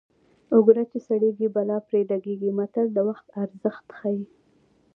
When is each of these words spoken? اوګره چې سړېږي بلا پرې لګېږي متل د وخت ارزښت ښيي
اوګره 0.53 0.83
چې 0.91 0.97
سړېږي 1.07 1.47
بلا 1.55 1.77
پرې 1.87 2.01
لګېږي 2.11 2.51
متل 2.59 2.87
د 2.93 2.97
وخت 3.09 3.27
ارزښت 3.43 3.87
ښيي 3.97 4.23